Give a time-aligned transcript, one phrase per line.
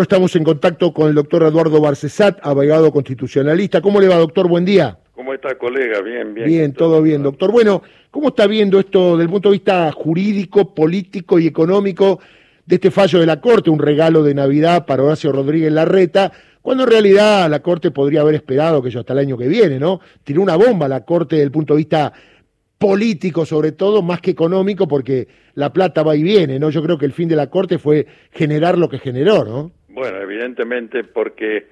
[0.00, 3.82] Estamos en contacto con el doctor Eduardo Barcesat, abogado constitucionalista.
[3.82, 4.48] ¿Cómo le va, doctor?
[4.48, 4.96] Buen día.
[5.14, 6.00] ¿Cómo está, colega?
[6.00, 6.46] Bien, bien.
[6.48, 7.52] Bien, todo bien, doctor.
[7.52, 12.20] Bueno, ¿cómo está viendo esto desde el punto de vista jurídico, político y económico
[12.64, 16.32] de este fallo de la Corte, un regalo de Navidad para Horacio Rodríguez Larreta,
[16.62, 19.78] cuando en realidad la Corte podría haber esperado que yo hasta el año que viene,
[19.78, 20.00] ¿no?
[20.24, 22.14] Tiró una bomba la Corte desde el punto de vista
[22.82, 26.68] político sobre todo, más que económico, porque la plata va y viene, ¿no?
[26.70, 29.70] Yo creo que el fin de la Corte fue generar lo que generó, ¿no?
[29.92, 31.66] Bueno, evidentemente porque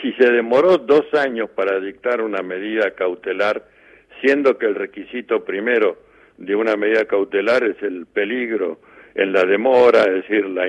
[0.00, 3.64] si se demoró dos años para dictar una medida cautelar,
[4.20, 5.98] siendo que el requisito primero
[6.38, 8.78] de una medida cautelar es el peligro
[9.14, 10.66] en la demora, es decir, la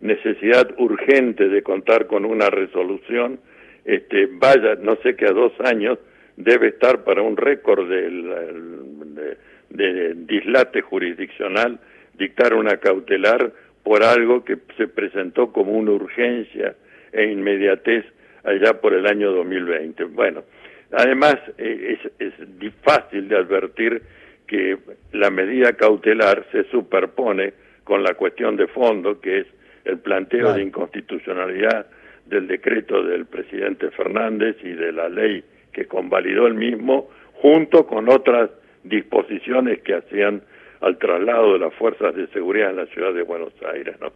[0.00, 3.38] necesidad urgente de contar con una resolución,
[3.84, 5.98] este, vaya, no sé qué a dos años,
[6.36, 9.36] debe estar para un récord de,
[9.70, 11.78] de, dislate jurisdiccional
[12.14, 13.52] dictar una cautelar
[13.86, 16.74] por algo que se presentó como una urgencia
[17.12, 18.04] e inmediatez
[18.42, 20.02] allá por el año 2020.
[20.06, 20.42] Bueno,
[20.90, 24.02] además eh, es, es fácil de advertir
[24.48, 24.76] que
[25.12, 27.52] la medida cautelar se superpone
[27.84, 29.46] con la cuestión de fondo, que es
[29.84, 31.86] el planteo de inconstitucionalidad
[32.24, 38.08] del decreto del presidente Fernández y de la ley que convalidó el mismo, junto con
[38.08, 38.50] otras
[38.82, 40.42] disposiciones que hacían
[40.80, 43.96] al traslado de las fuerzas de seguridad en la ciudad de Buenos Aires.
[44.00, 44.12] ¿no?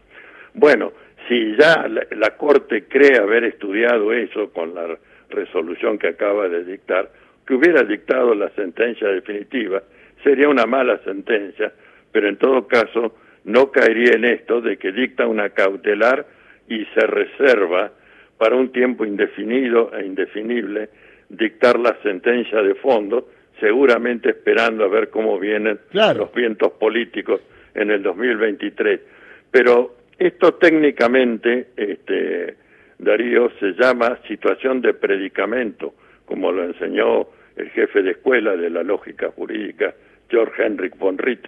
[0.55, 0.93] Bueno,
[1.29, 7.11] si ya la, Corte cree haber estudiado eso con la resolución que acaba de dictar,
[7.47, 9.83] que hubiera dictado la sentencia definitiva,
[10.25, 11.73] sería una mala sentencia,
[12.13, 13.15] pero en todo caso
[13.45, 16.27] no caería en esto de que dicta una cautelar
[16.69, 17.93] y se reserva
[18.39, 20.89] para un tiempo indefinido e indefinible
[21.29, 23.29] dictar la sentencia de fondo,
[23.61, 27.41] seguramente esperando a ver cómo vienen los vientos políticos
[27.75, 29.01] en el 2023.
[29.51, 32.57] Pero esto técnicamente, este,
[32.99, 35.95] Darío, se llama situación de predicamento,
[36.25, 39.95] como lo enseñó el jefe de escuela de la lógica jurídica,
[40.29, 41.47] George Henrik von Ritt.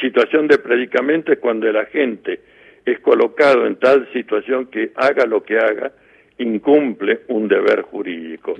[0.00, 2.40] Situación de predicamento es cuando el agente
[2.84, 5.92] es colocado en tal situación que haga lo que haga,
[6.38, 8.54] incumple un deber jurídico.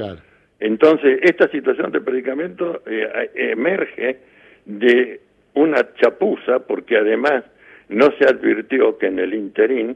[0.64, 4.16] Entonces, esta situación de predicamento eh, emerge
[4.64, 5.20] de
[5.52, 7.44] una chapuza, porque además
[7.90, 9.94] no se advirtió que en el interín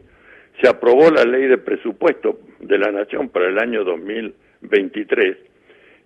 [0.61, 5.39] se aprobó la ley de presupuesto de la Nación para el año 2023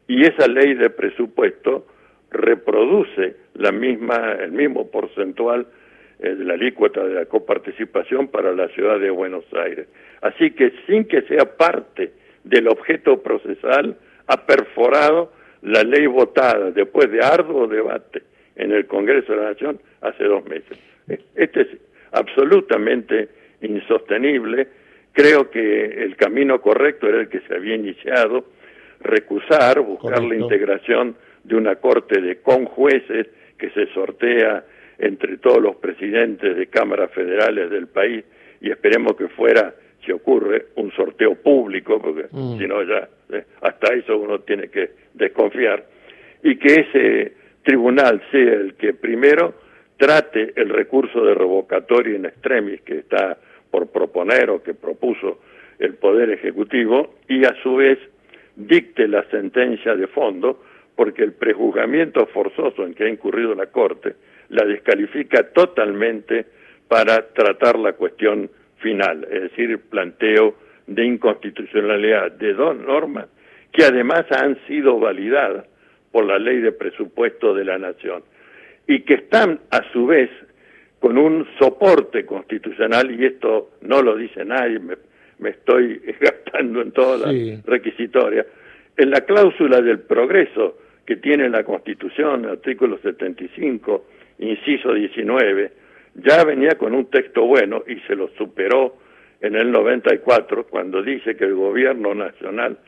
[0.07, 1.89] y esa ley de presupuesto
[2.31, 5.67] reproduce la misma, el mismo porcentual
[6.21, 9.89] eh, de la alícuota de la coparticipación para la ciudad de Buenos Aires.
[10.21, 12.13] Así que sin que sea parte
[12.45, 13.97] del objeto procesal,
[14.27, 18.23] ha perforado la ley votada después de arduo debate
[18.57, 20.79] en el Congreso de la Nación hace dos meses.
[21.35, 21.69] Este es
[22.13, 23.29] absolutamente
[23.61, 24.69] insostenible.
[25.13, 28.47] Creo que el camino correcto era el que se había iniciado,
[29.01, 33.27] recusar, buscar la integración de una corte de conjueces
[33.59, 34.65] que se sortea
[34.99, 38.25] entre todos los presidentes de cámaras federales del país
[38.61, 42.59] y esperemos que fuera, si ocurre, un sorteo público, porque mm.
[42.59, 45.85] si no ya eh, hasta eso uno tiene que desconfiar,
[46.43, 47.33] y que ese
[47.63, 49.55] tribunal sea el que primero
[49.97, 53.39] trate el recurso de revocatorio in extremis que está
[53.71, 55.41] por proponer o que propuso
[55.79, 57.99] el Poder Ejecutivo y a su vez
[58.57, 60.63] dicte la sentencia de fondo
[60.97, 64.17] porque el prejuzgamiento forzoso en que ha incurrido la Corte
[64.49, 66.45] la descalifica totalmente
[66.89, 68.51] para tratar la cuestión
[68.83, 70.57] final, es decir, el planteo
[70.87, 73.27] de inconstitucionalidad de dos normas
[73.73, 75.65] que además han sido validadas
[76.11, 78.23] por la ley de presupuesto de la Nación
[78.87, 80.29] y que están a su vez
[81.01, 87.27] con un soporte constitucional, y esto no lo dice nadie, me, estoy gastando en toda
[87.27, 88.47] la requisitoria,
[88.97, 94.07] en la cláusula del progreso que tiene la Constitución, artículo 75,
[94.39, 95.73] inciso 19,
[96.15, 98.97] ya venía con un texto bueno y se lo superó
[99.41, 102.79] en el 94 cuando dice que el gobierno nacional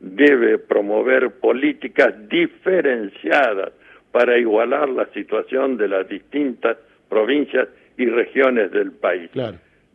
[0.00, 3.72] debe promover políticas diferenciadas
[4.12, 6.76] para igualar la situación de las distintas
[7.08, 9.30] provincias y regiones del país.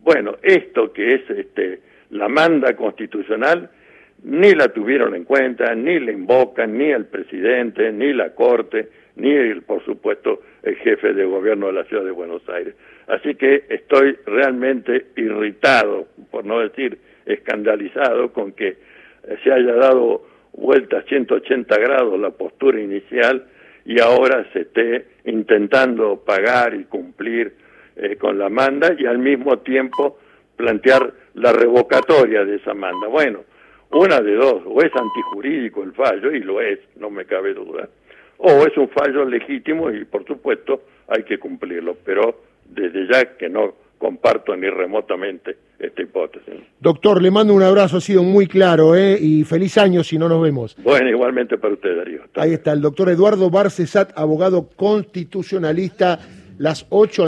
[0.01, 3.69] Bueno, esto que es este, la manda constitucional,
[4.23, 9.31] ni la tuvieron en cuenta, ni la invocan, ni el presidente, ni la Corte, ni,
[9.31, 12.75] el, por supuesto, el jefe de gobierno de la ciudad de Buenos Aires.
[13.07, 18.77] Así que estoy realmente irritado, por no decir escandalizado, con que
[19.43, 23.45] se haya dado vuelta a 180 grados la postura inicial
[23.85, 27.53] y ahora se esté intentando pagar y cumplir
[27.95, 30.19] eh, con la manda y al mismo tiempo
[30.55, 33.07] plantear la revocatoria de esa manda.
[33.07, 33.43] Bueno,
[33.91, 37.89] una de dos, o es antijurídico el fallo, y lo es, no me cabe duda,
[38.37, 43.49] o es un fallo legítimo y por supuesto hay que cumplirlo, pero desde ya que
[43.49, 46.53] no comparto ni remotamente esta hipótesis.
[46.79, 49.17] Doctor, le mando un abrazo, ha sido muy claro, ¿eh?
[49.19, 50.75] y feliz año si no nos vemos.
[50.81, 52.21] Bueno, igualmente para usted, Darío.
[52.35, 56.19] Ahí está el doctor Eduardo Barcesat, abogado constitucionalista,
[56.57, 57.17] las ocho